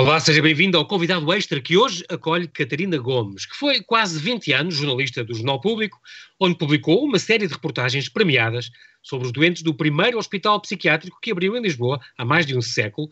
[0.00, 4.52] Olá, seja bem-vindo ao convidado extra que hoje acolhe Catarina Gomes, que foi quase 20
[4.52, 5.98] anos jornalista do Jornal Público,
[6.38, 8.70] onde publicou uma série de reportagens premiadas
[9.02, 12.62] sobre os doentes do primeiro hospital psiquiátrico que abriu em Lisboa há mais de um
[12.62, 13.08] século.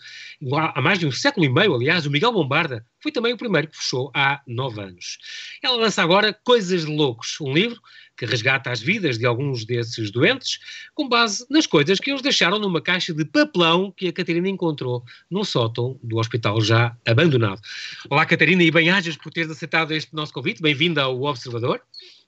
[0.52, 3.68] Há mais de um século e meio, aliás, o Miguel Bombarda foi também o primeiro
[3.68, 5.18] que fechou há nove anos.
[5.62, 7.80] Ela lança agora Coisas de Loucos, um livro
[8.16, 10.58] que resgata as vidas de alguns desses doentes,
[10.94, 15.04] com base nas coisas que eles deixaram numa caixa de papelão que a Catarina encontrou
[15.30, 17.60] num sótão do hospital já abandonado.
[18.08, 20.62] Olá, Catarina, e bem-ajas por teres aceitado este nosso convite.
[20.62, 21.82] Bem-vinda ao Observador.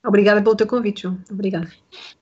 [0.05, 1.21] Obrigada pelo teu convite, João.
[1.29, 1.69] Obrigada.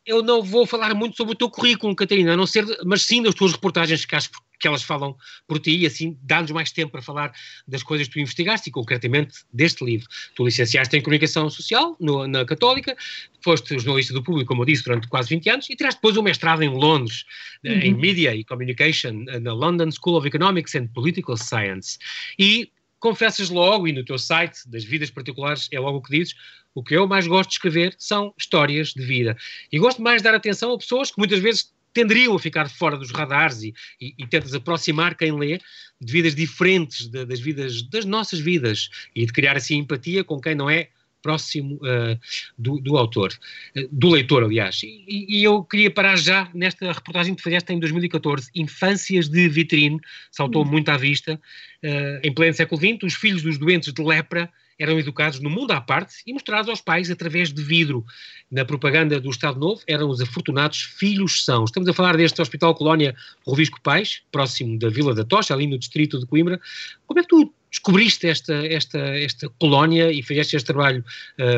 [0.06, 3.22] Eu não vou falar muito sobre o teu currículo, Catarina, a não ser, mas sim
[3.22, 5.16] das tuas reportagens que acho que elas falam
[5.48, 7.32] por ti e assim dá-nos mais tempo para falar
[7.68, 10.08] das coisas que tu investigaste e concretamente deste livro.
[10.36, 12.96] Tu licenciaste em Comunicação Social no, na Católica,
[13.44, 16.24] foste jornalista do público, como eu disse, durante quase 20 anos e tiraste depois um
[16.24, 17.26] mestrado em Londres,
[17.64, 17.74] uhum.
[17.74, 22.00] em Media e Communication, na London School of Economics and Political Science.
[22.40, 26.36] E confessas logo, e no teu site das vidas particulares é logo o que dizes,
[26.74, 29.36] o que eu mais gosto de escrever são histórias de vida.
[29.72, 32.96] E gosto mais de dar atenção a pessoas que muitas vezes tenderiam a ficar fora
[32.96, 35.60] dos radares e, e, e tentas aproximar quem lê
[36.00, 40.40] de vidas diferentes de, das vidas das nossas vidas e de criar assim empatia com
[40.40, 40.90] quem não é
[41.22, 42.20] próximo uh,
[42.58, 43.34] do, do, autor,
[43.76, 44.82] uh, do leitor, aliás.
[44.84, 50.00] E, e, eu queria parar já nesta reportagem que fizeste em 2014, Infâncias de Vitrine,
[50.32, 50.72] saltou uhum.
[50.72, 51.40] muito à vista.
[51.84, 55.72] Uh, em pleno século XX, os filhos dos doentes de lepra eram educados no mundo
[55.72, 58.06] à parte e mostrados aos pais através de vidro.
[58.50, 61.64] Na propaganda do Estado Novo eram os afortunados filhos são.
[61.64, 65.78] Estamos a falar deste Hospital Colónia Rovisco Pais, próximo da Vila da Tocha, ali no
[65.78, 66.60] distrito de Coimbra.
[67.06, 71.04] Como é que tu descobriste esta, esta, esta colónia e fizeste este trabalho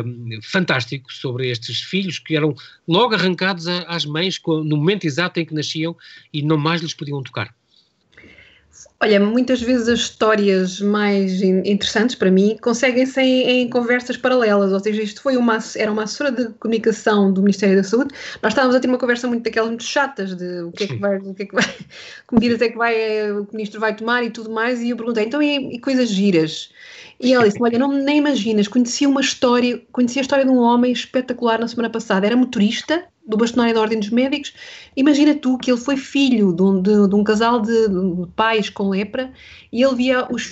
[0.05, 2.55] um, fantástico sobre estes filhos que eram
[2.87, 5.95] logo arrancados às mães no momento exato em que nasciam
[6.33, 7.53] e não mais lhes podiam tocar?
[9.01, 14.79] Olha, muitas vezes as histórias mais interessantes para mim conseguem-se em, em, conversas paralelas, ou
[14.81, 18.75] seja, isto foi uma, era uma assessora de comunicação do Ministério da Saúde, nós estávamos
[18.75, 21.33] a ter uma conversa muito daquelas muito chatas, de o que é que vai, o
[21.33, 21.63] que é que vai,
[22.27, 25.23] que medidas é que vai, o ministro vai tomar e tudo mais, e eu perguntei,
[25.23, 26.69] então e, e coisas giras?
[27.21, 30.57] E ela disse, olha, não, nem imaginas, conhecia uma história, conhecia a história de um
[30.57, 34.53] homem espetacular na semana passada, era motorista, do bastonário da Ordem dos Médicos,
[34.95, 38.69] imagina tu que ele foi filho de um, de, de um casal de, de, pais
[38.69, 39.31] com lepra
[39.71, 40.51] e ele via os,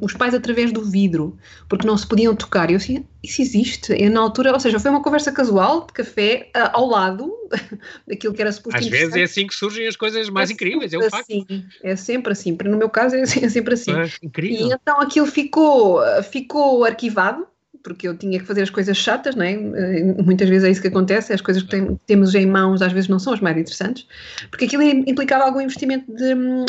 [0.00, 2.70] os pais através do vidro, porque não se podiam tocar.
[2.70, 3.94] E eu assim, isso existe?
[3.94, 7.32] E na altura, ou seja, foi uma conversa casual, de café, ao lado
[8.06, 10.92] daquilo que era suposto Às vezes é assim que surgem as coisas mais é incríveis,
[10.92, 11.64] é um assim, facto.
[11.82, 13.92] É sempre assim, no meu caso é, é sempre assim.
[13.92, 14.66] É, incrível.
[14.66, 17.46] E então aquilo ficou, ficou arquivado,
[17.82, 19.52] porque eu tinha que fazer as coisas chatas, não é?
[19.52, 22.92] Eh, muitas vezes é isso que acontece, as coisas que tem, temos em mãos às
[22.92, 24.06] vezes não são as mais interessantes,
[24.50, 26.64] porque aquilo implicava algum investimento de, hum,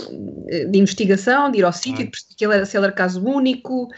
[0.70, 3.90] de investigação, de ir ao sítio, que ele era, se ele era caso único,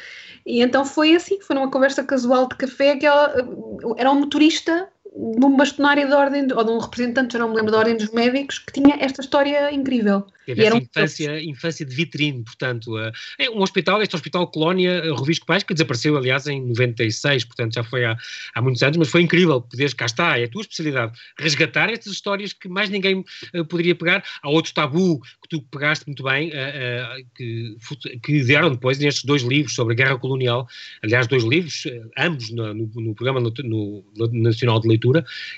[0.45, 4.19] e então foi assim, foi numa conversa casual de café que ela eh, era um
[4.19, 7.79] motorista de um bastonário da ordem, ou de um representante, já não me lembro, da
[7.79, 10.25] ordem dos médicos, que tinha esta história incrível.
[10.45, 10.79] Teve essa um...
[10.79, 15.63] infância, infância de vitrine, portanto, uh, é um hospital, este Hospital Colónia uh, Rovisco Pais,
[15.63, 18.15] que desapareceu, aliás, em 96, portanto já foi há,
[18.53, 22.13] há muitos anos, mas foi incrível poderes, cá está, é a tua especialidade, resgatar estas
[22.13, 23.25] histórias que mais ninguém
[23.55, 24.23] uh, poderia pegar.
[24.43, 27.75] Há outro tabu que tu pegaste muito bem, uh, que,
[28.21, 30.67] que deram depois nestes dois livros sobre a guerra colonial,
[31.01, 31.87] aliás, dois livros,
[32.17, 35.04] ambos no, no, no programa no, no, Nacional de Leitura,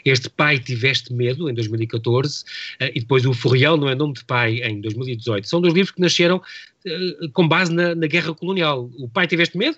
[0.05, 2.43] este Pai Tiveste Medo, em 2014,
[2.79, 5.47] e depois o Furriel, não é nome de pai, em em 2018.
[5.47, 8.89] São dois livros que nasceram uh, com base na, na, guerra colonial.
[8.97, 9.77] O pai teve este medo,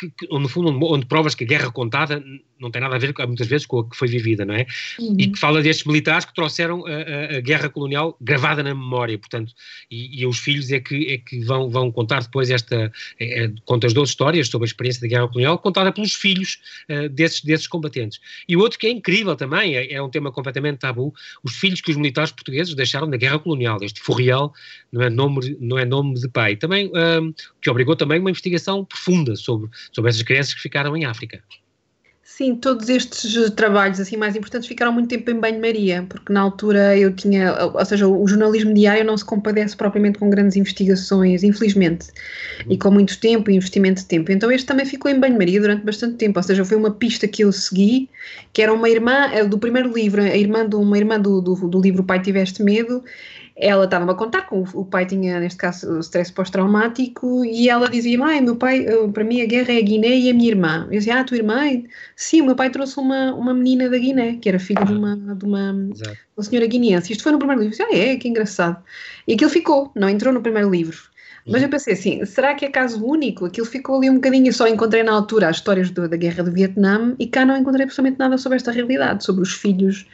[0.00, 2.22] que, que, no fundo, onde, provas que a guerra contada
[2.58, 4.66] não tem nada a ver muitas vezes com a que foi vivida, não é?
[4.98, 5.16] Uhum.
[5.18, 9.18] E que fala destes militares que trouxeram a, a, a guerra colonial gravada na memória,
[9.18, 9.52] portanto,
[9.90, 13.52] e, e, os filhos é que, é que vão, vão contar depois esta, é, é,
[13.64, 16.58] contas 12 histórias sobre a experiência da guerra colonial, contada pelos filhos
[16.90, 18.20] uh, desses, desses combatentes.
[18.48, 21.80] E o outro que é incrível também, é, é, um tema completamente tabu, os filhos
[21.80, 24.52] que os militares portugueses deixaram na guerra colonial, este Furriel
[24.92, 28.84] não é nome, não é nome de pai, também, um, que obrigou também uma investigação
[28.84, 31.42] profunda sobre, sobre essas crianças que ficaram em África.
[32.40, 36.96] Sim, todos estes trabalhos assim mais importantes ficaram muito tempo em banho-maria, porque na altura
[36.96, 42.06] eu tinha, ou seja, o jornalismo diário não se compadece propriamente com grandes investigações, infelizmente,
[42.66, 44.32] e com muito tempo e investimento de tempo.
[44.32, 47.44] Então este também ficou em banho-maria durante bastante tempo, ou seja, foi uma pista que
[47.44, 48.08] eu segui,
[48.54, 51.78] que era uma irmã eh, do primeiro livro, a irmã uma irmã do, do, do
[51.78, 53.04] livro Pai Tiveste Medo,
[53.60, 58.18] ela estava-me a contar que o, pai tinha, neste caso, stress pós-traumático e ela dizia:
[58.18, 60.86] Mãe, meu pai, para mim a guerra é a Guiné e a minha irmã.
[60.90, 61.60] Eu dizia: Ah, a tua irmã?
[62.16, 65.16] Sim, o meu pai trouxe uma, uma menina da Guiné, que era filha de uma,
[65.16, 67.12] de uma, uma senhora guineense.
[67.12, 67.76] Isto foi no primeiro livro.
[67.76, 68.82] Eu disse, ah, é, que engraçado.
[69.28, 71.10] E aquilo ficou, não entrou no primeiro livro.
[71.46, 73.46] Mas eu pensei assim, será que é caso único?
[73.46, 76.44] Aquilo ficou ali um bocadinho, eu só encontrei na altura as histórias do, da guerra
[76.44, 80.06] do Vietnã e cá não encontrei absolutamente nada sobre esta realidade, sobre os filhos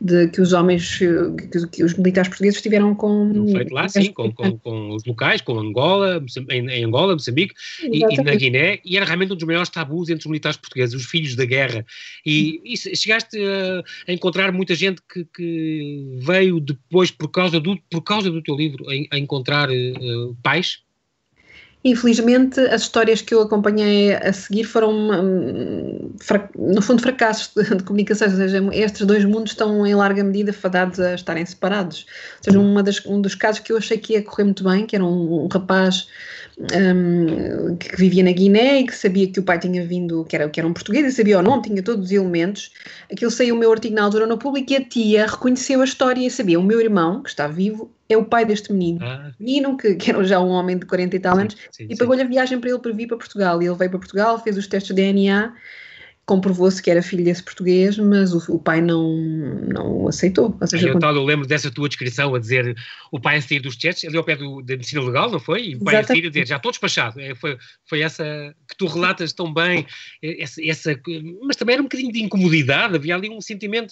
[0.00, 3.46] de que os homens, que, que os militares portugueses tiveram com...
[3.50, 8.04] Feito lá, sim, com, com, com, os locais, com Angola, em, em Angola, Moçambique e,
[8.04, 11.06] e, na Guiné, e era realmente um dos maiores tabus entre os militares portugueses, os
[11.06, 11.84] filhos da guerra.
[12.24, 17.76] E, e chegaste a, a, encontrar muita gente que, que, veio depois, por causa do,
[17.90, 20.78] por causa do teu livro, a, a encontrar uh, pais?
[21.84, 26.10] Infelizmente, as histórias que eu acompanhei a seguir foram, hum,
[26.56, 28.28] no fundo, fracassos de, comunicação.
[28.28, 32.04] Ou seja, estes dois mundos estão, em larga medida, fadados a estarem separados.
[32.38, 34.96] Ou seja, das, um dos casos que eu achei que ia correr muito bem, que
[34.96, 36.08] era um, um rapaz
[36.58, 40.48] um, que vivia na Guiné e que sabia que o pai tinha vindo, que era,
[40.48, 42.72] que era um português, e sabia ou não, tinha todos os elementos.
[43.10, 46.26] Aquilo saiu o meu artigo na altura no público e a tia reconheceu a história
[46.26, 48.98] e sabia: o meu irmão, que está vivo, é o pai deste menino.
[49.02, 49.30] Ah.
[49.38, 51.96] Menino, que, que, era já um homem de 40 e tal sim, anos, sim, e
[51.96, 53.62] pagou-lhe a viagem para ele para vir para Portugal.
[53.62, 55.52] E ele veio para Portugal, fez os testes de DNA
[56.28, 59.16] comprovou-se que era filho desse português, mas o, o pai não,
[59.66, 60.54] não aceitou.
[60.60, 61.16] Ou seja, eu, quando...
[61.16, 62.76] eu lembro dessa tua descrição a dizer
[63.10, 65.68] o pai a sair dos chats, ali ao pé do, da medicina legal, não foi?
[65.68, 66.04] E o pai Exatamente.
[66.04, 67.18] a sair a dizer já estou despachado.
[67.18, 67.56] É, foi,
[67.88, 69.86] foi essa que tu relatas tão bem,
[70.22, 71.00] é, essa, essa,
[71.42, 73.90] mas também era um bocadinho de incomodidade, havia ali um sentimento,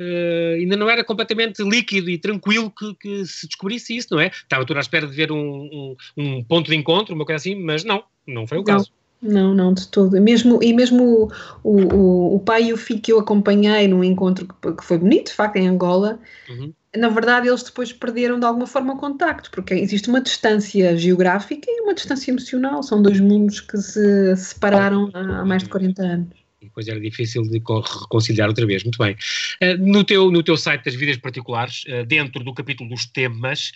[0.00, 4.28] uh, ainda não era completamente líquido e tranquilo que, que, se descobrisse isso, não é?
[4.28, 7.54] Estava tudo à espera de ver um, um, um ponto de encontro, uma coisa assim,
[7.54, 8.64] mas não, não foi o não.
[8.64, 8.90] caso.
[9.26, 10.20] Não, não, de todo.
[10.20, 11.30] Mesmo, e mesmo
[11.62, 14.98] o, o, o, pai e o filho que eu acompanhei num encontro que, que foi
[14.98, 16.72] bonito, de facto, em Angola, uhum.
[16.96, 21.66] na verdade eles depois perderam de alguma forma o contacto, porque existe uma distância geográfica
[21.68, 22.82] e uma distância emocional.
[22.82, 26.46] São dois mundos que se separaram há, há mais de 40 anos.
[26.60, 28.82] E depois era difícil de reconciliar outra vez.
[28.84, 29.16] Muito bem.
[29.62, 33.72] Uh, no, teu, no teu site das vidas particulares, uh, dentro do capítulo dos temas,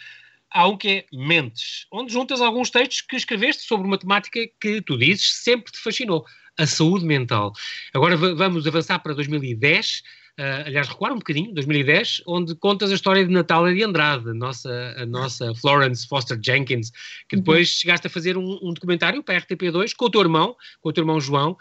[0.50, 4.80] há um que é Mentes, onde juntas alguns textos que escreveste sobre uma temática que
[4.82, 6.24] tu dizes sempre te fascinou,
[6.58, 7.52] a saúde mental.
[7.94, 10.02] Agora vamos avançar para 2010
[10.40, 14.34] uh, aliás, recuar um bocadinho, 2010, onde contas a história de Natália de Andrade, a
[14.34, 16.90] nossa, a nossa Florence Foster Jenkins,
[17.28, 17.42] que uhum.
[17.42, 17.80] depois uhum.
[17.80, 20.92] chegaste a fazer um, um, documentário para a RTP2 com o teu irmão, com o
[20.92, 21.56] teu irmão João,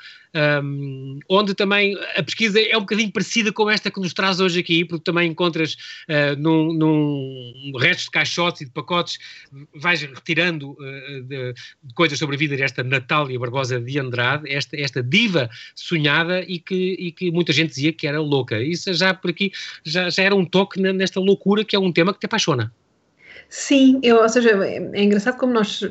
[0.64, 4.60] um, onde também a pesquisa é um bocadinho parecida com esta que nos traz hoje
[4.60, 9.18] aqui, porque também encontras uh, num, num resto de caixotes e de pacotes,
[9.76, 11.54] vais retirando uh, de,
[11.84, 16.60] de coisas sobre a vida desta Natália Barbosa de Andrade, esta, esta diva sonhada e
[16.60, 19.52] que, e que muita gente dizia que era louca isso já por aqui
[19.84, 22.74] já, já era um toque nesta loucura que é um tema que te apaixona.
[23.50, 25.84] Sim, eu, ou seja, é, é engraçado como nós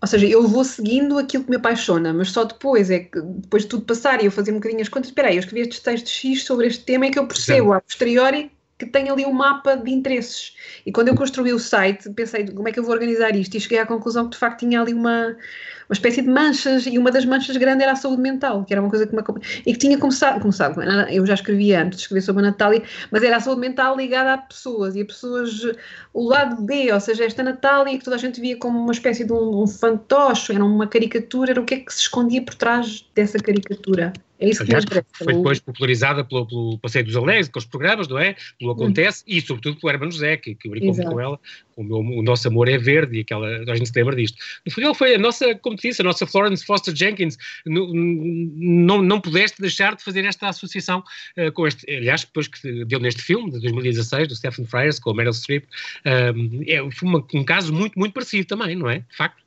[0.00, 3.62] ou seja, eu vou seguindo aquilo que me apaixona, mas só depois é que, depois
[3.62, 5.80] de tudo passar e eu fazer um bocadinho as contas, espera aí, eu escrevi estes
[5.80, 9.32] textos X sobre este tema é que eu percebo a posteriori que tem ali um
[9.32, 10.54] mapa de interesses.
[10.84, 13.60] E quando eu construí o site, pensei como é que eu vou organizar isto e
[13.60, 15.34] cheguei à conclusão que de facto tinha ali uma,
[15.88, 18.80] uma espécie de manchas, e uma das manchas grandes era a saúde mental, que era
[18.80, 19.22] uma coisa que me
[19.64, 20.80] e que tinha começado, começado,
[21.10, 24.34] eu já escrevia antes de escrever sobre a Natália, mas era a saúde mental ligada
[24.34, 25.62] a pessoas, e a pessoas,
[26.12, 29.24] o lado B, ou seja, esta Natália que toda a gente via como uma espécie
[29.24, 32.54] de um, um fantoche, era uma caricatura, era o que é que se escondia por
[32.54, 34.12] trás dessa caricatura.
[34.38, 38.06] É isso Aliás, que Foi depois popularizada pelo, pelo Passeio dos Alegres, com os programas,
[38.06, 38.36] não é?
[38.58, 39.24] Pelo Acontece, hum.
[39.28, 41.40] e sobretudo pelo Hermano José, que, que brincou muito com ela.
[41.74, 44.36] O, meu, o, nosso amor é verde, e aquela, a gente se lembra disto.
[44.64, 47.36] No final foi a nossa, como te disse, a nossa Florence Foster Jenkins.
[47.64, 51.02] Não, não, não pudeste deixar de fazer esta associação
[51.38, 51.88] uh, com este.
[51.90, 55.64] Aliás, depois que deu neste filme, de 2016, do Stephen Frears, com a Meryl Streep,
[56.34, 58.98] um, é uma, um caso muito, muito parecido também, não é?
[59.00, 59.46] De facto.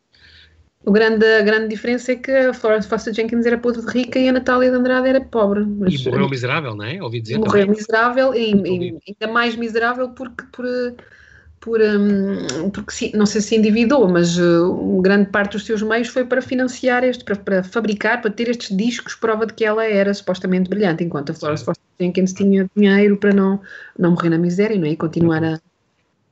[0.85, 4.17] O grande, a grande diferença é que a Florence Foster Jenkins era podre de rica
[4.17, 5.65] e a Natália de Andrade era pobre.
[5.65, 7.03] Mas, e morreu miserável, não é?
[7.03, 7.75] Ouvi dizer Morreu também.
[7.75, 10.65] miserável e, e, ainda mais miserável porque por,
[11.59, 16.25] por um, porque não sei se endividou, mas uh, grande parte dos seus meios foi
[16.25, 20.13] para financiar este, para, para, fabricar, para ter estes discos, prova de que ela era
[20.13, 23.59] supostamente brilhante, enquanto a Florence Foster Jenkins tinha dinheiro para não,
[23.97, 24.91] não morrer na miséria não é?
[24.91, 25.59] e continuar a,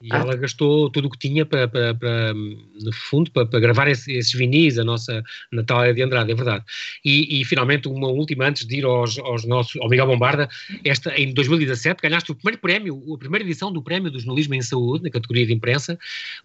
[0.01, 0.17] e ah.
[0.17, 4.13] ela gastou tudo o que tinha para, para, para no fundo, para, para gravar esse,
[4.13, 6.63] esses vinis, a nossa Natália de Andrade, é verdade.
[7.03, 10.47] E, e finalmente, uma última, antes de ir aos, aos nossos, ao Miguel Bombarda,
[10.83, 14.61] esta, em 2017 ganhaste o primeiro prémio, a primeira edição do Prémio do Jornalismo em
[14.61, 15.97] Saúde, na categoria de imprensa,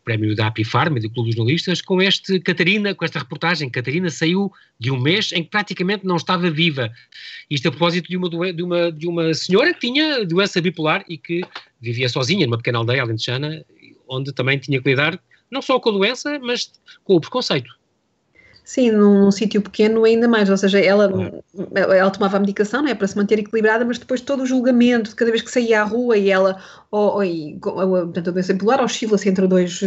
[0.05, 3.69] prémio da Apifarm e do Clube dos Jornalistas, com este Catarina, com esta reportagem.
[3.69, 4.53] Catarina saiu
[4.83, 6.91] de um mês em que praticamente não estava viva.
[7.49, 11.17] Isto a propósito de uma, de uma, de uma senhora que tinha doença bipolar e
[11.17, 11.41] que
[11.81, 13.65] vivia sozinha numa pequena aldeia alentejana,
[14.09, 16.73] onde também tinha que lidar não só com a doença, mas
[17.05, 17.71] com o preconceito.
[18.65, 21.13] Sim, num, num sítio pequeno ainda mais, ou seja, ela,
[21.75, 25.11] ela tomava a medicação não é, para se manter equilibrada, mas depois todo o julgamento,
[25.11, 26.61] de cada vez que saía à rua e ela,
[26.91, 29.81] ou, ou, portanto, a doença bipolar oscila-se entre dois,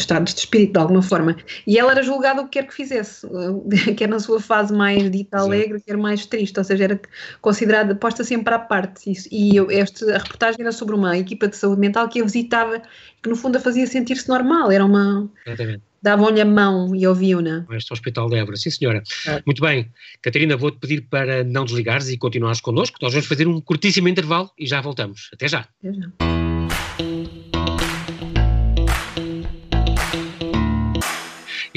[0.00, 1.36] estados de espírito de alguma forma.
[1.66, 3.26] E ela era julgada o que quer que fizesse,
[3.96, 7.00] quer na sua fase mais dita alegre, quer mais triste, ou seja, era
[7.40, 9.12] considerada, posta sempre à parte.
[9.30, 12.82] E eu, este, a reportagem era sobre uma equipa de saúde mental que a visitava,
[13.22, 15.28] que no fundo a fazia sentir-se normal, era uma.
[15.46, 17.66] Exatamente davam-lhe a mão e ouviam-na.
[17.70, 19.02] Este Hospital de Évora, sim senhora.
[19.26, 19.42] É.
[19.44, 19.90] Muito bem.
[20.22, 22.98] Catarina, vou-te pedir para não desligares e continuares connosco.
[23.02, 25.28] Nós vamos fazer um curtíssimo intervalo e já voltamos.
[25.32, 25.60] Até já.
[25.82, 26.47] Até já.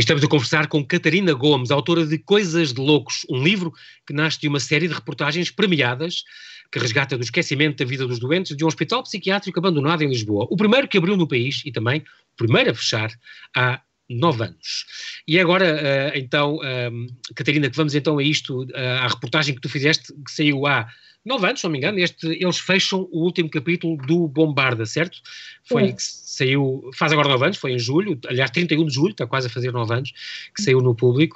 [0.01, 3.71] Estamos a conversar com Catarina Gomes, autora de Coisas de Loucos, um livro
[4.07, 6.23] que nasce de uma série de reportagens premiadas
[6.71, 10.47] que resgata do esquecimento da vida dos doentes de um hospital psiquiátrico abandonado em Lisboa.
[10.49, 13.11] O primeiro que abriu no país e também o primeiro a fechar
[13.55, 13.79] há
[14.09, 14.87] nove anos.
[15.27, 19.61] E agora, uh, então, uh, Catarina, que vamos então a isto, uh, à reportagem que
[19.61, 20.89] tu fizeste, que saiu há
[21.23, 25.19] nove anos, se não me engano, este, eles fecham o último capítulo do Bombarda, certo?
[25.63, 25.93] Foi
[26.31, 29.49] saiu, faz agora nove anos, foi em julho, aliás, 31 de julho, está quase a
[29.49, 30.13] fazer nove anos,
[30.55, 31.35] que saiu no público,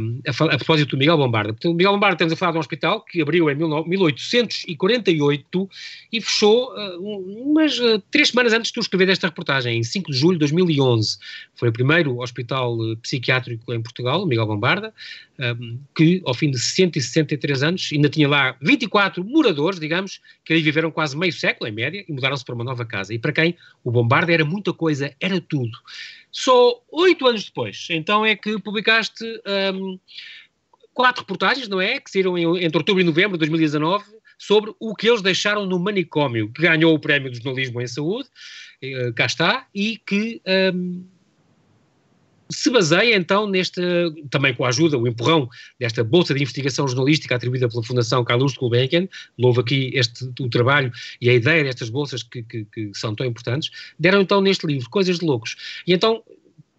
[0.00, 1.52] um, a, a, propósito do Miguel Bombarda.
[1.52, 5.70] Portanto, o Miguel Bombarda, estamos a falar de um hospital que abriu em 1848
[6.12, 10.10] e fechou uh, umas uh, três semanas antes de tu escrever esta reportagem, em 5
[10.10, 11.18] de julho de 2011.
[11.54, 14.92] Foi o primeiro hospital uh, psiquiátrico em Portugal, o Miguel Bombarda,
[15.38, 20.62] um, que ao fim de 163 anos ainda tinha lá 24 moradores, digamos, que aí
[20.62, 23.14] viveram quase meio século, em média, e mudaram-se para uma nova casa.
[23.14, 23.54] E para quem
[23.84, 25.78] o Bombarda era muita coisa, era tudo.
[26.30, 29.24] Só oito anos depois, então é que publicaste
[29.74, 29.98] um,
[30.92, 32.00] quatro reportagens, não é?
[32.00, 34.04] Que saíram entre outubro e novembro de 2019
[34.38, 38.28] sobre o que eles deixaram no manicômio, que ganhou o prémio de jornalismo em saúde,
[38.82, 40.42] uh, cá está, e que
[40.74, 41.06] um,
[42.66, 43.80] se baseia então neste,
[44.28, 48.54] também com a ajuda, o empurrão desta bolsa de investigação jornalística atribuída pela Fundação Carlos
[48.54, 49.06] de Gulbenkian,
[49.38, 53.24] louvo aqui este, o trabalho e a ideia destas bolsas que, que, que, são tão
[53.24, 55.54] importantes, deram então neste livro Coisas de Loucos.
[55.86, 56.24] E então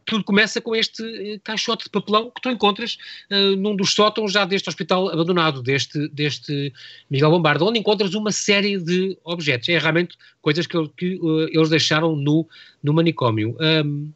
[0.06, 2.98] tudo começa com este eh, caixote de papelão que tu encontras
[3.30, 6.74] uh, num dos sótãos já deste hospital abandonado, deste, deste
[7.10, 9.68] Miguel Bombarda, onde encontras uma série de objetos.
[9.68, 12.48] É realmente coisas que, que uh, eles deixaram no,
[12.82, 13.56] no manicômio.
[13.60, 14.12] Um,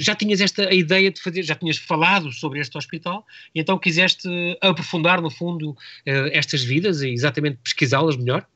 [0.00, 3.24] já tinhas esta ideia de fazer, já tinhas falado sobre este hospital,
[3.54, 4.28] e então quiseste
[4.60, 5.76] aprofundar, no fundo,
[6.06, 8.46] eh, estas vidas e exatamente pesquisá-las melhor?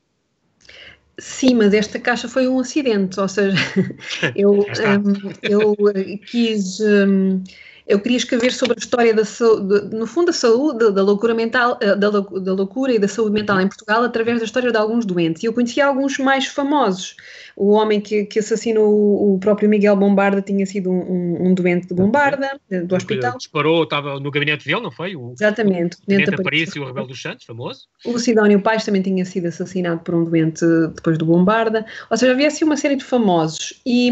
[1.19, 3.55] Sim, mas esta caixa foi um acidente, ou seja,
[4.35, 6.79] eu, um, eu eh, quis.
[6.79, 7.43] Um,
[7.85, 11.77] eu queria escrever sobre a história da saúde, no fundo da saúde, da loucura mental,
[11.81, 15.05] eh, da, da loucura e da saúde mental em Portugal através da história de alguns
[15.05, 15.43] doentes.
[15.43, 17.15] E eu conhecia alguns mais famosos.
[17.55, 21.93] O homem que, que assassinou o, próprio Miguel Bombarda tinha sido um, um doente de
[21.93, 23.37] Bombarda, do hospital.
[23.37, 25.15] Disparou, estava no gabinete dele, não foi?
[25.15, 25.97] O, Exatamente.
[25.97, 27.87] O Tenente Aparício e o Rebelo dos Santos, famoso.
[28.05, 31.85] O Sidónio Paes também tinha sido assassinado por um doente depois do Bombarda.
[32.09, 33.81] Ou seja, havia assim uma série de famosos.
[33.85, 34.09] E,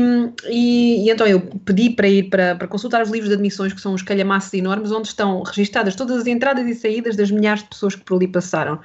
[0.48, 3.36] e, e então eu pedi para ir para, para consultar os livros de
[3.70, 7.64] que são uns calhamaços enormes, onde estão registadas todas as entradas e saídas das milhares
[7.64, 8.80] de pessoas que por ali passaram.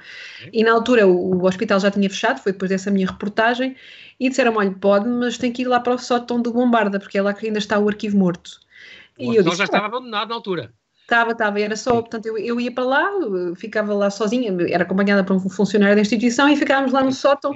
[0.53, 3.75] E na altura o, o hospital já tinha fechado, foi depois dessa minha reportagem,
[4.19, 7.17] e disseram: olha, pode, mas tem que ir lá para o sótão do Bombarda, porque
[7.17, 8.59] é lá que ainda está o arquivo morto.
[9.19, 10.71] O e eu disse, já estava abandonado na altura.
[11.01, 13.09] Estava, estava, era só, portanto, eu, eu ia para lá,
[13.55, 17.55] ficava lá sozinha, era acompanhada por um funcionário da instituição e ficávamos lá no sótão,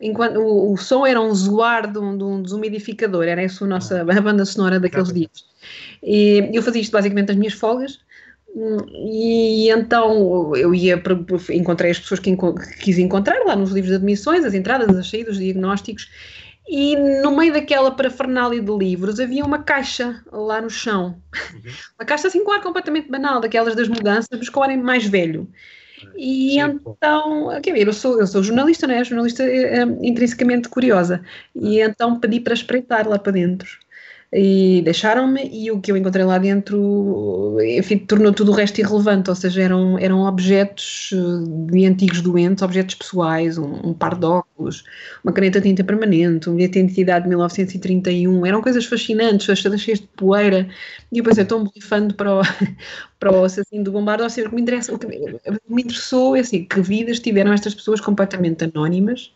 [0.00, 3.68] enquanto o, o som era um zoar de um, de um desumidificador, era essa a
[3.68, 5.51] nossa a banda sonora daqueles dias.
[6.02, 8.00] E eu fazia isto basicamente nas minhas folgas,
[8.54, 11.02] e então eu ia
[11.50, 15.08] encontrei as pessoas que, que quis encontrar lá nos livros de admissões, as entradas, as
[15.08, 16.10] saídas, os diagnósticos,
[16.68, 21.16] e no meio daquela parafernália de livros havia uma caixa lá no chão.
[21.52, 21.72] Uhum.
[21.98, 25.48] Uma caixa assim com ar completamente banal, daquelas das mudanças, mas com ar mais velho.
[26.16, 29.04] E Sim, então, quer ver, eu sou, eu sou jornalista, não é?
[29.04, 31.22] Jornalista é, é, intrinsecamente curiosa.
[31.54, 33.81] E então pedi para espreitar lá para dentro
[34.32, 39.28] e deixaram-me e o que eu encontrei lá dentro enfim, tornou tudo o resto irrelevante,
[39.30, 44.24] ou seja, eram, eram objetos eh, de antigos doentes, objetos pessoais, um, um par de
[44.24, 44.84] óculos,
[45.22, 49.80] uma caneta de tinta permanente, um bilhete de identidade de 1931, eram coisas fascinantes, todas
[49.80, 50.68] cheias de poeira,
[51.10, 52.42] e eu pensei, estou um borrifando para o,
[53.18, 56.36] para o assassino do bombardo, ou seja, o que me, interessa, o que me interessou
[56.36, 59.32] é assim, que vidas tiveram estas pessoas completamente anónimas,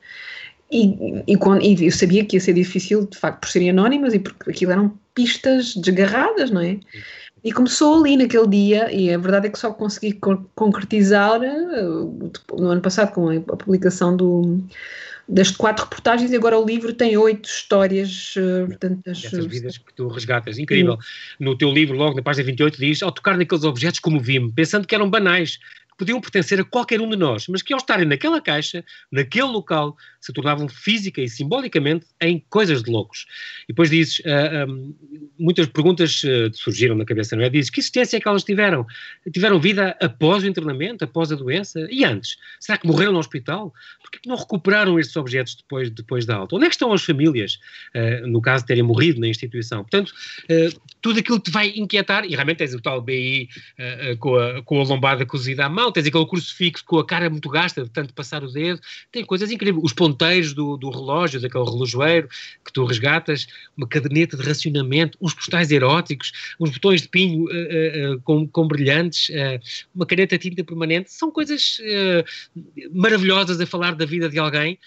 [0.70, 4.18] e, e, e, eu sabia que ia ser difícil, de facto, por serem anónimas e
[4.18, 6.78] porque aquilo eram pistas desgarradas, não é?
[7.44, 10.18] E começou ali naquele dia, e a verdade é que só consegui
[10.56, 14.61] concretizar uh, no ano passado com a, publicação do,
[15.28, 18.35] das quatro reportagens e agora o livro tem oito histórias.
[18.37, 20.58] Uh, portanto, as, Essas vidas que tu resgatas.
[20.58, 20.99] Incrível.
[21.38, 24.85] No teu livro, logo na página 28, diz: Ao tocar naqueles objetos, como vi-me, pensando
[24.85, 25.61] que eram banais,
[25.96, 29.96] podiam pertencer a qualquer um de nós, mas que ao estarem naquela caixa, naquele local,
[30.26, 33.26] se tornavam física e simbolicamente em coisas de loucos.
[33.64, 34.94] E depois dizes, uh, ah, um,
[35.38, 37.48] muitas perguntas uh, surgiram na cabeça, não é?
[37.48, 38.84] Dizes, que existência é que elas tiveram?
[39.32, 41.86] Tiveram vida após o internamento, após a doença?
[41.90, 42.36] E antes?
[42.58, 43.72] Será que morreram no hospital?
[44.02, 46.56] Por que não recuperaram estes objetos depois, depois da alta?
[46.56, 47.60] Onde é que estão as famílias,
[47.94, 49.82] uh, no caso de terem morrido na instituição?
[49.82, 50.12] Portanto,
[51.00, 53.48] tudo aquilo te vai inquietar, e realmente tens o tal BI
[54.18, 57.48] com, a, com a lombada cozida à mão, tens aquele crucifixo com a cara muito
[57.48, 59.84] gasta de tanto passar o dedo, tem coisas incríveis.
[59.84, 62.28] Os ponteiros do, do relógio, daquele relojoeiro
[62.64, 68.14] que tu resgatas, uma caderneta de racionamento, uns postais eróticos, uns botões de pinho uh,
[68.14, 69.60] uh, com, com, brilhantes, uh,
[69.94, 71.78] uma caneta tinta permanente, são coisas
[72.92, 74.78] maravilhosas a falar da vida de alguém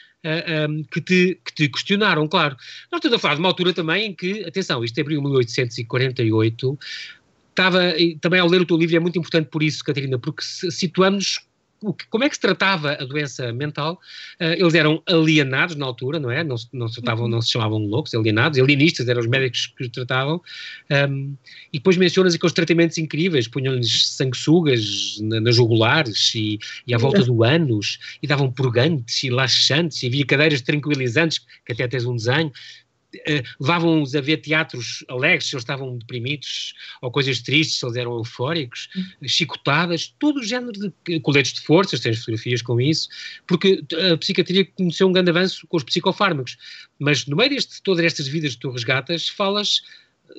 [0.69, 2.55] um, que, te, que te questionaram, claro.
[2.91, 6.79] Nós estamos a falar de uma altura também em que, atenção, isto abril de 1848,
[7.59, 11.39] estava, também ao ler o teu livro, é muito importante por isso, Catarina, porque situamos
[12.09, 13.99] como é que se tratava a doença mental?
[14.39, 16.43] Uh, eles eram alienados na altura, não é?
[16.43, 17.31] Não, não, se, tratavam, uhum.
[17.31, 20.41] não se chamavam loucos, alienados, alienistas eram os médicos que os tratavam.
[21.09, 21.35] Um,
[21.71, 27.23] e depois mencionas aqueles tratamentos incríveis, punham-lhes sanguessugas na, nas jugulares e, e à volta
[27.23, 32.15] do ânus, e davam purgantes e laxantes, e havia cadeiras tranquilizantes, que até tens um
[32.15, 32.51] desenho.
[33.15, 37.97] Uh, levavam-os a ver teatros alegres se eles estavam deprimidos, ou coisas tristes se eles
[37.97, 39.27] eram eufóricos, uhum.
[39.27, 43.09] chicotadas, todo o género de coletes de forças, tens fotografias com isso,
[43.47, 46.57] porque a psiquiatria conheceu um grande avanço com os psicofármacos.
[46.99, 49.81] Mas no meio de todas estas vidas que tu resgatas, falas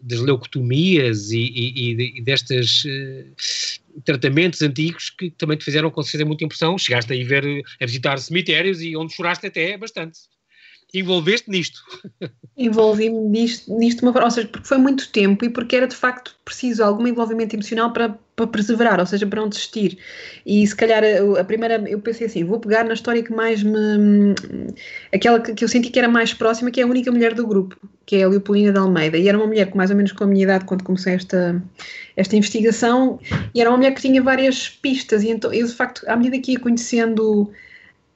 [0.03, 6.25] das leucotomias e, e, e destes uh, tratamentos antigos que também te fizeram com certeza
[6.25, 6.79] muita impressão.
[6.79, 7.45] Chegaste a ir ver,
[7.81, 10.21] a visitar cemitérios e onde choraste até bastante
[10.93, 11.81] envolveste nisto.
[12.57, 16.35] Envolvi-me nisto, nisto uma, ou seja, porque foi muito tempo e porque era de facto
[16.45, 19.99] preciso algum envolvimento emocional para, para perseverar, ou seja, para não desistir.
[20.45, 23.63] E se calhar a, a primeira, eu pensei assim, vou pegar na história que mais
[23.63, 24.35] me.
[25.15, 27.47] aquela que, que, eu senti que era mais próxima, que é a única mulher do
[27.47, 29.17] grupo, que é a Leopoldina de Almeida.
[29.17, 31.63] E era uma mulher com mais ou menos com a minha idade quando comecei esta,
[32.17, 33.19] esta investigação,
[33.55, 36.39] e era uma mulher que tinha várias pistas, e então eu de facto, à medida
[36.39, 37.51] que ia conhecendo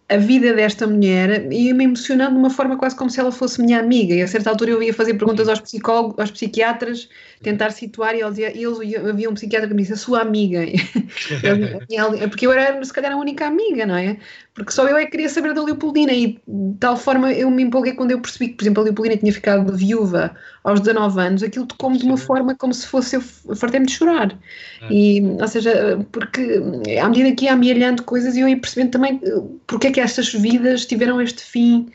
[0.07, 3.79] a vida desta mulher ia-me emocionando de uma forma quase como se ela fosse minha
[3.79, 4.14] amiga.
[4.14, 7.09] E a certa altura eu ia fazer perguntas aos psicólogos, aos psiquiatras,
[7.43, 10.61] tentar situar, e eles, eles havia um psiquiatra que me disse, a sua amiga.
[12.29, 14.19] Porque eu era, se calhar, a única amiga, não é?
[14.55, 17.64] Porque só eu é que queria saber da Leopoldina e de tal forma eu me
[17.64, 21.43] empolguei quando eu percebi que, por exemplo, a Leopoldina tinha ficado viúva aos 19 anos,
[21.43, 24.38] aquilo tocou-me de uma forma como se fosse eu fartei-me de chorar.
[24.81, 24.88] Ah.
[24.88, 26.62] E, ou seja, porque
[27.03, 30.33] à medida que ia amealhando coisas eu ia percebendo também eh, porque é que estas
[30.33, 31.90] vidas tiveram este fim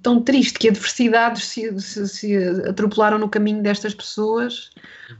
[0.00, 2.36] tão triste, que adversidades se, se, se
[2.68, 4.70] atropelaram no caminho destas pessoas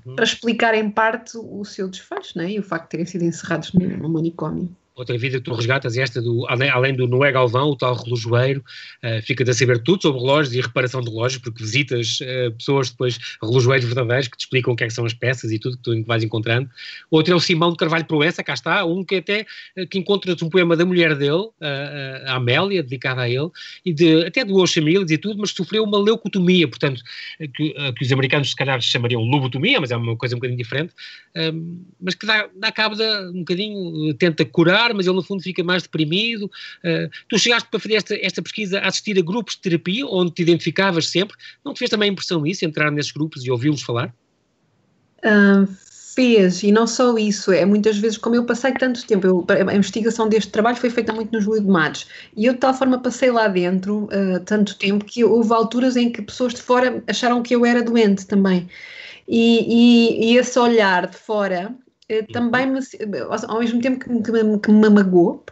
[0.05, 0.15] uhum.
[0.15, 2.53] para explicar em parte o seu desfecho, né?
[2.53, 6.23] e o facto de terem sido encerrados no manicômio outra vida que tu resgatas, esta
[6.23, 8.65] do, além, além do Noé Galvão, o tal relojoeiro,
[9.05, 12.91] uh, fica-te a saber tudo sobre relógios e reparação de relógios, porque visitas uh, pessoas
[12.91, 15.77] depois, relojoeiros verdadeiros, que te explicam o que é que são as peças e tudo
[15.77, 16.71] que tu vais encontrando.
[17.11, 20.41] Outro é o Simão de Carvalho Proença, cá está, um que até, uh, que encontras
[20.41, 21.51] um poema da mulher dele,
[22.27, 23.51] a Amélia, dedicada a ele,
[23.85, 27.03] e de, até doou famílias e tudo, mas sofreu uma leucotomia, portanto,
[27.55, 30.93] que, que, os americanos se calhar chamariam lobotomia, mas é uma coisa um bocadinho diferente,
[32.01, 35.63] mas que dá, dá cabo de, um bocadinho, tenta curar, mas ele no fundo fica
[35.63, 36.45] mais deprimido.
[36.45, 40.33] Uh, tu chegaste para fazer esta, esta pesquisa a assistir a grupos de terapia, onde
[40.33, 41.37] te identificavas sempre.
[41.65, 44.15] Não te fez também impressão isso, entrar nesses grupos e ouvi-los falar?
[46.15, 49.75] Fez, e não só isso, é muitas vezes, como eu passei tanto tempo, eu, a
[49.75, 53.49] investigação deste trabalho foi feita muito nos Luidomares, e eu de tal forma passei lá
[53.49, 57.67] dentro uh, tanto tempo que houve alturas em que pessoas de fora acharam que eu
[57.67, 58.67] era doente também.
[59.29, 61.75] E, e, e esse olhar de fora
[62.33, 62.81] também me,
[63.49, 65.45] ao mesmo tempo que, me, que me magoou,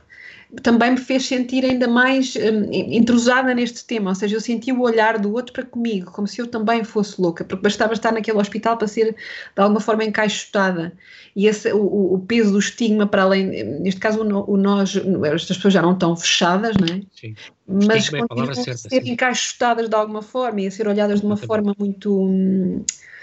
[0.62, 4.80] também me fez sentir ainda mais um, entrosada neste tema, ou seja, eu senti o
[4.82, 8.38] olhar do outro para comigo, como se eu também fosse louca, porque bastava estar naquele
[8.38, 10.92] hospital para ser de alguma forma encaixotada.
[11.34, 15.56] E esse, o, o peso do estigma, para além, neste caso, o, o nós, estas
[15.56, 17.00] pessoas já não estão fechadas, não é?
[17.12, 17.34] Sim.
[17.66, 18.88] Mas é continuam a ser sim.
[19.10, 22.22] encaixotadas de alguma forma e a ser olhadas de uma forma muito.
[22.22, 23.13] Hum, eh,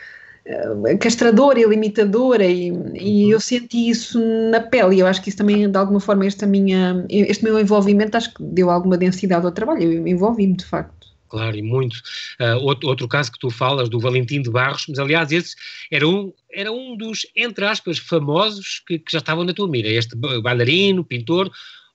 [0.99, 3.31] castradora e limitadora e, e, uhum.
[3.31, 6.47] eu senti isso na pele e eu acho que isso também de alguma forma esta
[6.47, 11.01] minha, este meu envolvimento acho que deu alguma densidade ao trabalho, eu envolvi-me de facto.
[11.29, 11.95] Claro, e muito.
[12.41, 15.55] Uh, outro, outro caso que tu falas do Valentim de Barros, mas aliás esse
[15.89, 19.87] era um, era um dos, entre aspas, famosos que, que já estavam na tua mira,
[19.87, 21.49] este bailarino, pintor,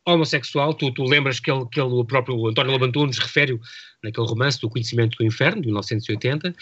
[0.06, 3.60] homossexual, tu, tu lembras que ele, que ele, o próprio António Labantunes refere
[4.02, 6.54] naquele romance do Conhecimento do Inferno, de 1980,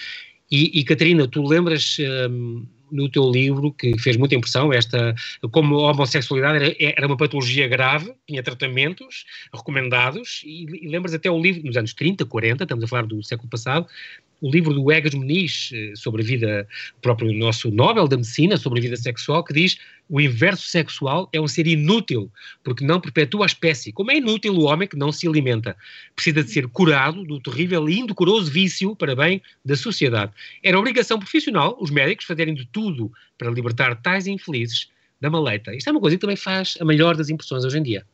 [0.50, 1.96] e, e Catarina, tu lembras,
[2.30, 5.14] um, no teu livro que fez muita impressão, esta,
[5.50, 11.30] como a homossexualidade era, era uma patologia grave, tinha tratamentos recomendados, e, e lembras até
[11.30, 13.87] o livro, nos anos 30, 40, estamos a falar do século passado,
[14.40, 18.57] o livro do Egas Muniz eh, sobre a vida, o próprio nosso Nobel da Medicina,
[18.57, 22.31] sobre a vida sexual, que diz o inverso sexual é um ser inútil,
[22.62, 23.92] porque não perpetua a espécie.
[23.92, 25.77] Como é inútil o homem que não se alimenta?
[26.14, 30.33] Precisa de ser curado do terrível e indecoroso vício para bem da sociedade.
[30.62, 34.88] Era obrigação profissional os médicos fazerem de tudo para libertar tais infelizes
[35.20, 35.75] da maleta.
[35.75, 38.05] Isto é uma coisa que também faz a melhor das impressões hoje em dia.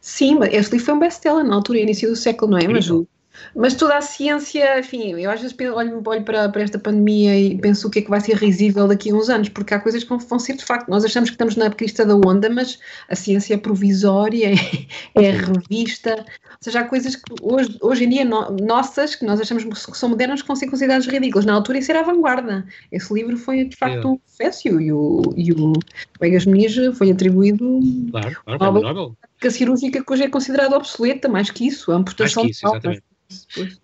[0.00, 2.66] Sim, mas este livro foi um best-seller na altura, início do século, não é?
[2.66, 3.06] Mas o,
[3.54, 7.58] mas toda a ciência, enfim, eu às vezes olho, olho para, para, esta pandemia e
[7.58, 10.02] penso o que é que vai ser risível daqui a uns anos, porque há coisas
[10.02, 10.88] que vão, vão ser de facto.
[10.88, 14.48] Nós achamos que estamos na crista da onda, mas a ciência é provisória,
[15.14, 19.24] é, é revista, ou seja, há coisas que hoje, hoje em dia no, nossas, que
[19.24, 21.44] nós achamos que são modernas, que vão ser consideradas ridículas.
[21.44, 22.64] Na altura isso era a vanguarda.
[22.90, 24.10] Esse livro foi de facto é.
[24.10, 25.72] um sucesso e o, e o
[26.20, 29.16] Vegas Muniz foi atribuído claro, claro, ao Nobel.
[29.48, 32.74] A cirúrgica que hoje é considerada obsoleta, mais que isso, a amputação mais que isso,
[32.74, 33.02] exatamente.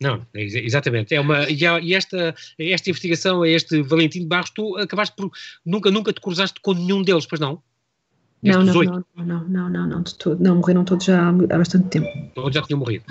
[0.00, 1.14] Não, é exatamente.
[1.14, 5.30] É uma, e, esta, esta investigação, este Valentim de Barros, tu acabaste por.
[5.64, 7.62] Nunca, nunca te cruzaste com nenhum deles, pois não?
[8.40, 10.40] Não, não, não, não, não, não, não, de todo.
[10.40, 12.06] Não, morreram todos já há bastante tempo.
[12.36, 13.04] Todos já tinham morrido.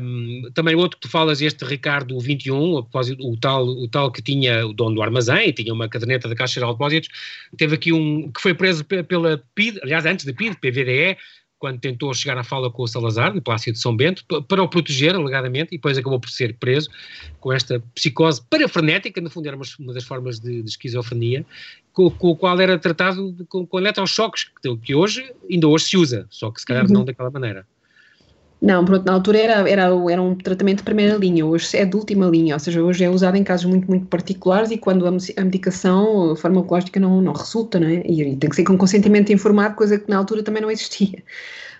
[0.00, 4.22] Um, também outro que tu falas, este Ricardo 21, o, o, tal, o tal que
[4.22, 7.08] tinha o dono do armazém, tinha uma caderneta da Caixa Geral de Depósitos,
[7.58, 11.18] teve aqui um que foi preso pela PID, aliás, antes da PID, PVDE,
[11.58, 14.68] quando tentou chegar à fala com o Salazar, no Palácio de São Bento, para o
[14.68, 16.90] proteger, alegadamente, e depois acabou por ser preso
[17.40, 21.44] com esta psicose parafrenética, no fundo era uma, das formas de, de esquizofrenia,
[21.92, 25.96] com, com, o qual era tratado com, com eletrochoques, que, que, hoje, ainda hoje se
[25.96, 26.92] usa, só que se calhar uhum.
[26.92, 27.66] não daquela maneira.
[28.66, 31.94] Não, pronto, na altura era, era, era um tratamento de primeira linha, hoje é de
[31.94, 35.10] última linha, ou seja, hoje é usado em casos muito, muito particulares e quando a,
[35.10, 38.02] a medicação farmacológica não, não resulta, não é?
[38.04, 41.22] E, tem que ser com consentimento informado, coisa que na altura também não existia.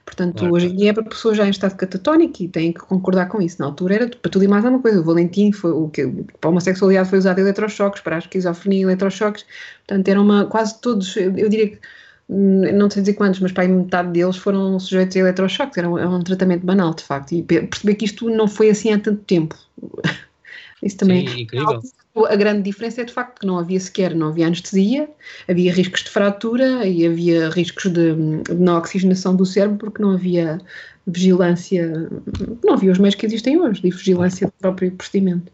[0.04, 0.54] Portanto, claro.
[0.54, 3.42] hoje em dia é para pessoas já em estado catatónico e têm que concordar com
[3.42, 3.56] isso.
[3.58, 5.00] Na altura era para tudo e mais alguma coisa.
[5.00, 6.06] O Valentim foi o que
[6.40, 9.44] para a homossexualidade foi usado eletrochoques, para a esquizofrenia eletrochoques.
[9.84, 11.80] Portanto, eram uma, quase todos, eu diria que
[12.28, 16.08] não sei dizer quantos, mas para metade deles foram sujeitos a eletrochoques, era um, era
[16.08, 19.56] um tratamento banal, de facto, e perceber que isto não foi assim há tanto tempo.
[20.82, 21.26] Isso também.
[21.26, 21.80] Sim, incrível.
[22.28, 25.08] A grande diferença é de facto que não havia sequer, não havia anestesia,
[25.48, 30.12] havia riscos de fratura e havia riscos de, de não oxigenação do cérebro porque não
[30.12, 30.60] havia
[31.06, 32.08] vigilância,
[32.64, 35.52] não havia os meios que existem hoje de vigilância do próprio procedimento.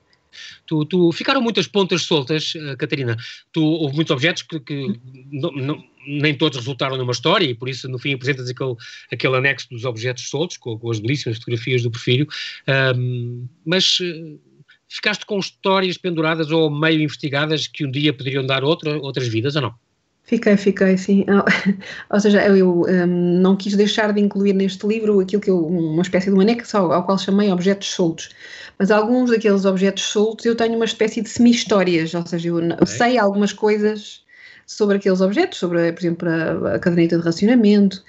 [0.67, 3.17] Tu, tu, ficaram muitas pontas soltas, uh, Catarina.
[3.53, 7.69] Tu, houve muitos objetos que, que não, não, nem todos resultaram numa história e por
[7.69, 8.75] isso no fim apresentas aquele,
[9.11, 12.27] aquele anexo dos objetos soltos com, com as belíssimas fotografias do perfil.
[13.65, 14.41] Mas uh,
[14.89, 19.57] ficaste com histórias penduradas ou meio investigadas que um dia poderiam dar outra, outras vidas
[19.57, 19.75] ou não?
[20.25, 21.27] Fiquei, fiquei, sim.
[22.11, 26.03] Ou seja, eu um, não quis deixar de incluir neste livro aquilo que eu, uma
[26.03, 28.31] espécie de um anexo ao, ao qual chamei objetos soltos.
[28.79, 32.87] Mas alguns daqueles objetos soltos eu tenho uma espécie de semi-histórias, ou seja, eu, eu
[32.87, 34.23] sei algumas coisas
[34.67, 38.03] sobre aqueles objetos, sobre, por exemplo, a, a caderneta de racionamento,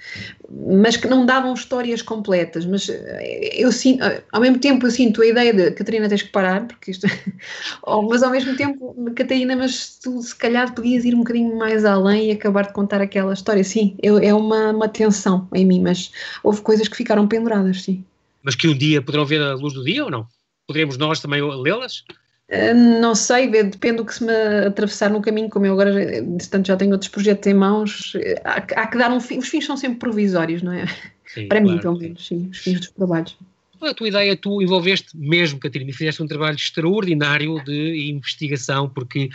[0.50, 2.64] mas que não davam histórias completas.
[2.66, 6.22] Mas eh, eu sinto, eh, ao mesmo tempo, eu sinto a ideia de Catarina, tens
[6.22, 7.06] que parar, porque isto.
[8.08, 12.28] mas ao mesmo tempo, Catarina, mas tu se calhar podias ir um bocadinho mais além
[12.28, 13.64] e acabar de contar aquela história.
[13.64, 16.10] Sim, eu, é uma, uma tensão em mim, mas
[16.42, 18.04] houve coisas que ficaram penduradas, sim.
[18.42, 20.26] Mas que um dia poderão ver a luz do dia ou não?
[20.66, 22.04] Poderemos nós também lê-las?
[22.48, 24.32] Eh, não sei, depende do que se me
[24.66, 25.92] atravessar no caminho, como eu agora,
[26.38, 29.48] portanto, já tenho outros projetos em mãos, eh, há, há que dar um fim, os
[29.48, 30.86] fins são sempre provisórios, não é?
[31.26, 33.36] Sim, Para claro, mim, pelo menos, sim, os fins dos trabalhos.
[33.86, 34.36] A tua ideia?
[34.36, 39.28] Tu envolveste mesmo, Catarina, e fizeste um trabalho extraordinário de investigação, porque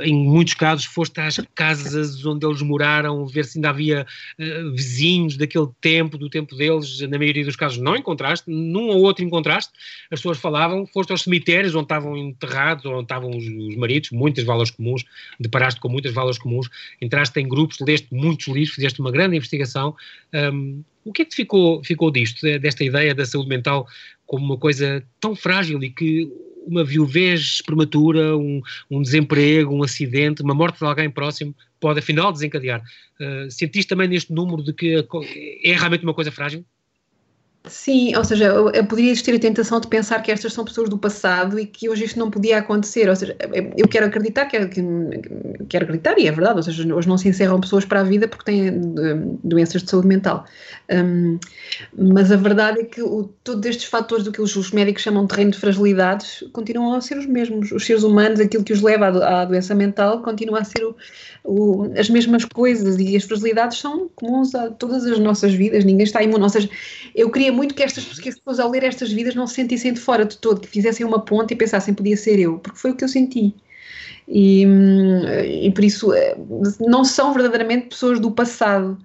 [0.00, 4.06] em muitos casos foste às casas onde eles moraram, ver se ainda havia
[4.38, 9.02] uh, vizinhos daquele tempo, do tempo deles, na maioria dos casos não encontraste, num ou
[9.02, 9.72] outro encontraste,
[10.10, 14.44] as pessoas falavam, foste aos cemitérios onde estavam enterrados, onde estavam os, os maridos, muitas
[14.44, 15.04] valas comuns,
[15.38, 16.68] deparaste com muitas valas comuns,
[17.00, 19.94] entraste em grupos, leste muitos livros, fizeste uma grande investigação,
[20.32, 23.86] um, o que é que ficou, ficou disto, desta ideia da saúde mental
[24.26, 26.28] como uma coisa tão frágil e que
[26.66, 32.32] uma viuvez prematura, um, um, desemprego, um acidente, uma morte de alguém próximo pode afinal
[32.32, 32.82] desencadear.
[33.20, 35.06] Uh, sentiste também neste número de que
[35.62, 36.64] é realmente uma coisa frágil?
[37.68, 40.96] Sim, ou seja, eu, poderia existir a tentação de pensar que estas são pessoas do
[40.96, 43.08] passado e que hoje isto não podia acontecer.
[43.08, 43.36] Ou seja,
[43.76, 44.70] eu quero acreditar, quero,
[45.68, 48.28] quero acreditar, e é verdade, ou seja, hoje não se encerram pessoas para a vida
[48.28, 48.80] porque têm
[49.42, 50.44] doenças de saúde mental.
[50.90, 51.38] Um,
[51.98, 55.24] mas a verdade é que o, todos estes fatores do que os, os, médicos chamam
[55.24, 57.72] de terreno de fragilidades continuam a ser os mesmos.
[57.72, 60.94] Os seres humanos, aquilo que os leva à, à doença mental, continua a ser o,
[61.42, 66.04] o, as mesmas coisas e as fragilidades são comuns a todas as nossas vidas, ninguém
[66.04, 66.44] está imune.
[66.44, 66.70] Ou seja,
[67.14, 70.00] eu queria muito que estas as pessoas ao ler estas vidas não se sentissem de
[70.00, 72.94] fora de todo, que fizessem uma ponte e pensassem podia ser eu, porque foi o
[72.94, 73.54] que eu senti.
[74.28, 74.64] E,
[75.62, 76.36] e por isso eh,
[76.80, 78.98] não são verdadeiramente pessoas do passado,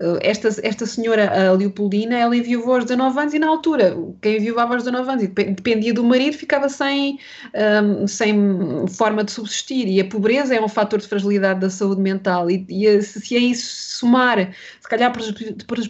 [0.00, 4.36] eh, esta, esta senhora, a Leopoldina, ela enviou aos 19 anos e na altura, quem
[4.36, 7.18] enviava aos 19 anos e dependia do marido ficava sem,
[7.82, 9.88] um, sem forma de subsistir.
[9.88, 12.50] E a pobreza é um fator de fragilidade da saúde mental.
[12.50, 14.52] E, e se a isso somar,
[14.88, 15.12] se calhar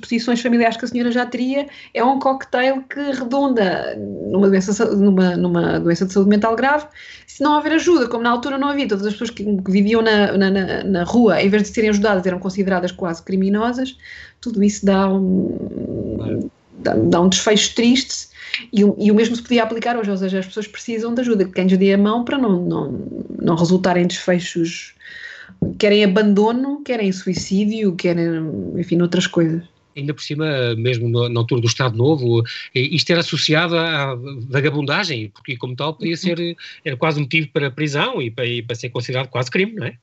[0.00, 5.36] posições familiares que a senhora já teria, é um cocktail que redonda numa doença, numa,
[5.36, 6.88] numa doença de saúde mental grave,
[7.24, 10.36] se não houver ajuda, como na altura não havia, todas as pessoas que viviam na,
[10.36, 13.96] na, na rua, em vez de serem ajudadas, eram consideradas quase criminosas,
[14.40, 18.26] tudo isso dá um, dá, dá um desfecho triste
[18.72, 21.44] e, e, o mesmo se podia aplicar hoje, ou seja, as pessoas precisam de ajuda,
[21.44, 23.06] quem lhes dê a mão para não, não,
[23.40, 24.92] não resultarem desfechos,
[25.78, 28.26] querem abandono, querem suicídio, querem,
[28.76, 29.62] enfim, outras coisas
[29.98, 32.42] ainda por cima, mesmo na altura do Estado Novo,
[32.74, 34.14] isto era associado à
[34.48, 38.62] vagabundagem, porque como tal podia ser, era quase um motivo para prisão e para, e
[38.62, 39.96] para ser considerado quase crime, não é?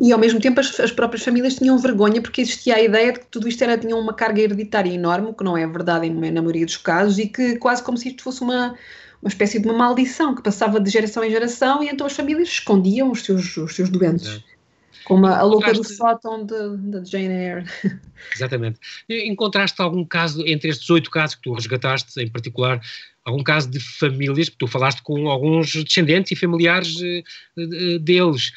[0.00, 3.20] E ao mesmo tempo as, as, próprias famílias tinham vergonha porque existia a ideia de
[3.20, 6.40] que tudo isto era, tinha uma carga hereditária enorme, que não é verdade em, na
[6.40, 8.74] maioria dos casos, e que quase como se isto fosse uma,
[9.22, 12.48] uma espécie de uma maldição que passava de geração em geração e então as famílias
[12.48, 14.28] escondiam os seus, os seus doentes.
[14.28, 14.49] É.
[15.04, 17.64] Como a, a louca do sótão de, de Jane Eyre.
[18.34, 18.78] Exatamente.
[19.08, 22.80] Encontraste algum caso, entre estes oito casos que tu resgataste, em particular,
[23.24, 28.52] algum caso de famílias, porque tu falaste com alguns descendentes e familiares uh, deles,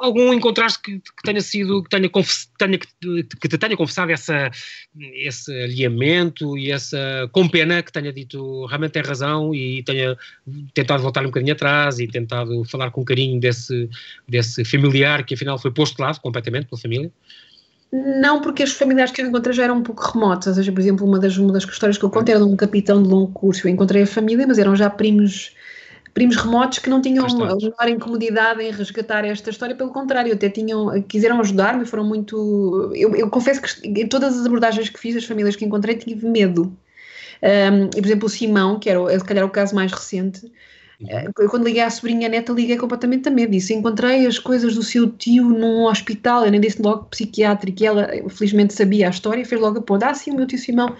[0.00, 2.10] algum encontraste que, que, tenha sido, que tenha,
[2.58, 4.50] tenha, que te tenha confessado essa,
[5.14, 10.16] esse alinhamento e essa, com pena, que tenha dito realmente tem razão e tenha
[10.72, 13.88] tentado voltar um bocadinho atrás e tentado falar com carinho desse,
[14.28, 17.10] desse familiar que afinal foi posto de lado completamente pela família?
[17.92, 20.48] Não, porque os familiares que eu encontrei já eram um pouco remotos.
[20.48, 22.56] Ou seja, por exemplo, uma das, uma das histórias que eu contei era de um
[22.56, 23.68] capitão de longo curso.
[23.68, 25.52] Eu encontrei a família, mas eram já primos
[26.14, 30.48] primos remotos que não tinham a menor incomodidade em resgatar esta história, pelo contrário, até
[30.48, 32.92] tinham, quiseram ajudar-me, foram muito.
[32.94, 36.26] Eu, eu, confesso que em todas as abordagens que fiz, as famílias que encontrei, tive
[36.26, 36.72] medo.
[37.42, 40.46] Um, e, por exemplo, o Simão, que era se calhar o caso mais recente,
[41.00, 41.08] uhum.
[41.10, 43.50] eh, eu, quando liguei à sobrinha neta, liguei completamente a medo.
[43.50, 46.44] Disse: Encontrei as coisas do seu tio num hospital.
[46.44, 47.82] Eu nem disse logo psiquiátrico.
[47.82, 50.06] E ela, felizmente, sabia a história e fez logo a ponta.
[50.06, 50.94] Ah, sim, o meu tio Simão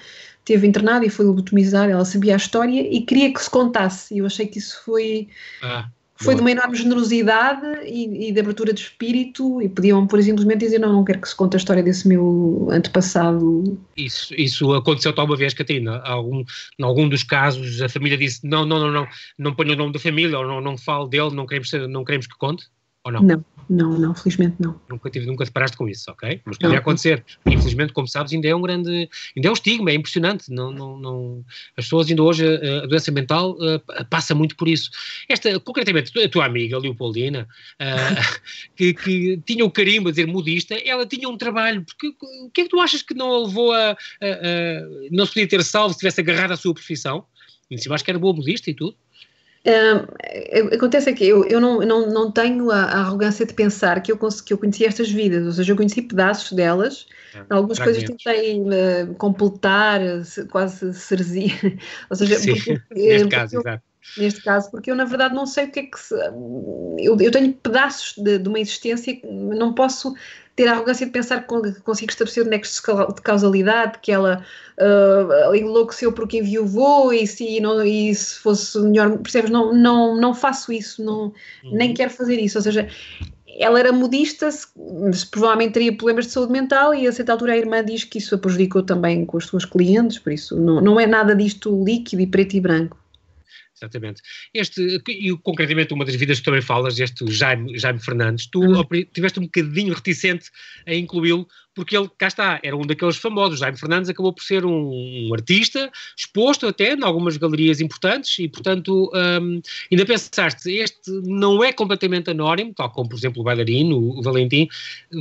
[0.45, 4.15] teve internada e foi lobotomizada, ela sabia a história e queria que se contasse.
[4.15, 5.29] E eu achei que isso foi,
[5.63, 10.23] ah, foi de uma enorme generosidade e, e, de abertura de espírito e podiam, por
[10.23, 13.79] simplesmente, dizer: Não, não quero que se conte a história desse meu antepassado.
[13.97, 15.99] Isso, isso aconteceu tal uma vez, Catarina.
[16.01, 16.45] Algum,
[16.79, 19.93] em algum dos casos, a família disse: Não, não, não, não, não ponha o nome
[19.93, 22.67] da família ou não, não fale dele, não queremos, não queremos que conte?
[23.05, 23.23] Ou não?
[23.23, 23.45] Não.
[23.69, 24.81] Não, não, felizmente não.
[24.89, 26.41] Nunca, tive, nunca te paraste com isso, ok?
[26.45, 27.25] Mas podia acontecer.
[27.47, 29.09] Infelizmente, como sabes, ainda é um grande.
[29.37, 30.51] ainda é um estigma, é impressionante.
[30.51, 31.45] Não, não, não,
[31.77, 34.91] as pessoas ainda hoje, a, a doença mental uh, passa muito por isso.
[35.29, 37.49] Esta, concretamente, a tua amiga, Leopoldina,
[37.81, 38.41] uh,
[38.77, 41.85] que, que tinha o carimbo a dizer modista, ela tinha um trabalho.
[41.85, 43.91] Porque, o que é que tu achas que não a levou a.
[43.91, 47.25] a, a não se podia ter salvo se tivesse agarrado à sua profissão?
[47.71, 48.97] Em cima, acho que era boa modista e tudo.
[50.75, 54.13] Acontece é que eu, eu não, não, não tenho a, a, arrogância de pensar que
[54.13, 58.03] eu, que eu conheci estas vidas, ou seja, eu conheci pedaços delas, é, algumas coisas
[58.05, 60.01] tentei uh, completar,
[60.51, 61.79] quase serzir,
[62.11, 63.83] ou seja, Sim, porque, neste caso, eu, exato.
[64.19, 66.15] Neste caso, porque eu na verdade não sei o que é que se.
[66.99, 70.15] Eu, eu tenho pedaços de, de uma existência que não posso
[70.57, 72.81] ter a arrogância de pensar que consigo estabelecer nexos
[73.15, 74.45] de causalidade, que ela
[74.79, 79.51] uh, enlouqueceu porque enviou e se, não, e se fosse melhor, percebes?
[79.51, 81.33] Não, não, não faço isso, não,
[81.65, 81.73] uhum.
[81.73, 82.59] nem quero fazer isso.
[82.59, 82.89] Ou seja,
[83.59, 84.49] ela era modista,
[85.01, 88.19] mas provavelmente teria problemas de saúde mental e a certa altura a irmã diz que
[88.19, 91.85] isso a prejudicou também com as suas clientes, por isso não, não é nada disto
[91.85, 93.04] líquido e preto e branco.
[93.77, 94.23] Exatamente.
[94.53, 98.85] Este, e concretamente uma das vidas que também falas, este Jaime, Jaime Fernandes, tu uhum.
[99.13, 100.49] tiveste um bocadinho reticente
[100.87, 103.59] a incluí-lo, porque ele, cá está, era um daqueles famosos.
[103.59, 108.49] Jaime Fernandes acabou por ser um, um artista, exposto até em algumas galerias importantes, e
[108.49, 109.61] portanto, um,
[109.91, 114.69] ainda pensaste, este não é completamente anónimo, tal como, por exemplo, o bailarino, o Valentim,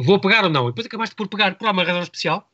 [0.03, 0.65] vou pegar ou não?
[0.65, 2.47] E depois acabaste por pegar por uma razão especial?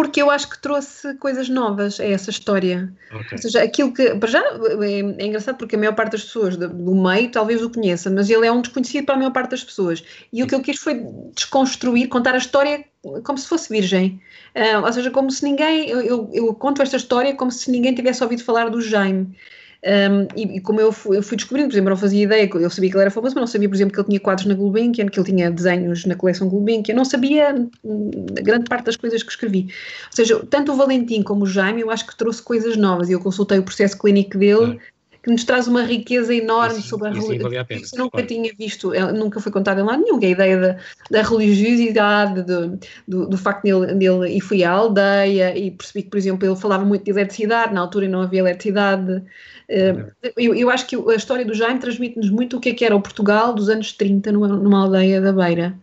[0.00, 2.90] Porque eu acho que trouxe coisas novas a essa história.
[3.08, 3.28] Okay.
[3.32, 4.14] Ou seja, aquilo que.
[4.14, 7.62] Para já é, é, engraçado porque a maior parte das pessoas do, do, meio talvez
[7.62, 10.02] o conheça, mas ele é um desconhecido para a maior parte das pessoas.
[10.32, 12.82] E o que eu quis foi desconstruir, contar a história
[13.24, 14.18] como se fosse virgem.
[14.56, 15.90] Uh, ou seja, como se ninguém.
[15.90, 19.36] Eu, eu, eu, conto esta história como se ninguém tivesse ouvido falar do Jaime.
[19.82, 22.50] Um, e, e, como eu fui, eu fui, descobrindo, por exemplo, eu não fazia ideia,
[22.52, 24.46] eu sabia que ele era famoso, mas não sabia, por exemplo, que ele tinha quadros
[24.46, 28.10] na Gulbenkian, que ele tinha desenhos na coleção Gulbenkian, não sabia hum,
[28.42, 29.68] grande parte das coisas que escrevi.
[30.06, 33.12] Ou seja, tanto o Valentim como o Jaime, eu acho que trouxe coisas novas, e
[33.12, 34.78] eu consultei o processo clínico dele,
[35.22, 37.50] que nos traz uma riqueza enorme isso, sobre a religião.
[37.70, 38.26] Isso nunca claro.
[38.26, 40.76] tinha visto, nunca foi contado em lado nenhum, que é a ideia da,
[41.10, 46.10] da religiosidade, do, do, do facto dele, dele, e fui à aldeia e percebi que,
[46.10, 49.22] por exemplo, ele falava muito de eletricidade, na altura não havia eletricidade.
[49.70, 50.04] Eh,
[50.36, 52.96] eu, eu acho que a história do Jaime transmite-nos muito o que é que era
[52.96, 55.78] o Portugal dos anos 30 numa, numa aldeia da Beira.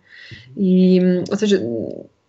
[0.58, 1.62] E, ou seja,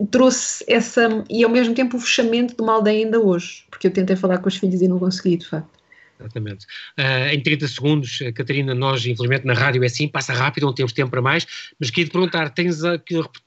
[0.09, 3.91] trouxe essa, e ao mesmo tempo o fechamento de uma aldeia ainda hoje, porque eu
[3.91, 5.77] tentei falar com os filhos e não consegui, de facto.
[6.17, 6.65] Exatamente.
[6.97, 10.73] Uh, em 30 segundos, eh, Catarina, nós infelizmente na rádio é assim, passa rápido, não
[10.73, 11.47] temos tempo para mais,
[11.79, 12.81] mas queria te perguntar, tens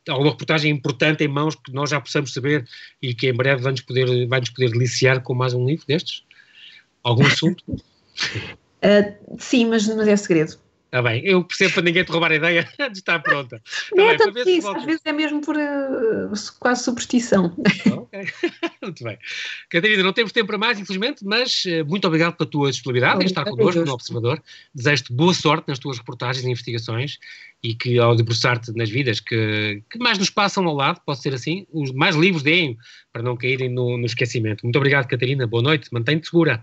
[0.09, 2.67] alguma reportagem importante em mãos que nós já possamos saber
[3.01, 6.25] e que em breve vai-nos poder, vai -nos poder deliciar com mais um livro destes?
[7.03, 7.63] Algum assunto?
[8.83, 10.59] uh, sim, mas, mas é segredo.
[10.93, 13.63] Está bem, eu percebo para ninguém te roubar a ideia de estar pronta.
[13.97, 17.57] Não é tanto isso, às vezes é mesmo por uh, quase superstição.
[17.91, 18.21] Ok,
[18.83, 19.17] muito bem.
[19.71, 23.25] Catarina, não temos tempo para mais, infelizmente, mas uh, muito obrigado pela tua disponibilidade em
[23.25, 24.43] estar connosco no Observador.
[24.75, 27.19] Desejo-te boa sorte nas tuas reportagens e investigações
[27.63, 31.33] e que ao debruçar-te nas vidas que, que, mais nos passam ao lado, pode ser
[31.33, 32.77] assim, os mais livros deem
[33.11, 34.63] para não caírem no, no esquecimento.
[34.63, 35.47] Muito obrigado, Catarina.
[35.47, 36.63] Boa noite, mantém-te segura.